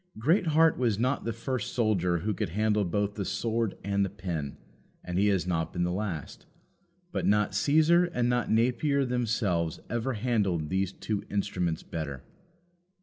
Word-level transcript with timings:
Greatheart 0.17 0.79
was 0.79 0.97
not 0.97 1.25
the 1.25 1.31
first 1.31 1.73
soldier 1.75 2.17
who 2.25 2.33
could 2.33 2.49
handle 2.49 2.83
both 2.83 3.13
the 3.13 3.23
sword 3.23 3.77
and 3.83 4.03
the 4.03 4.09
pen, 4.09 4.57
and 5.03 5.19
he 5.19 5.27
has 5.27 5.45
not 5.45 5.71
been 5.71 5.83
the 5.83 5.91
last. 5.91 6.47
But 7.11 7.27
not 7.27 7.53
Caesar 7.53 8.05
and 8.05 8.27
not 8.27 8.49
Napier 8.49 9.05
themselves 9.05 9.79
ever 9.91 10.13
handled 10.13 10.71
those 10.71 10.91
two 10.91 11.23
instruments 11.29 11.83
better. 11.83 12.23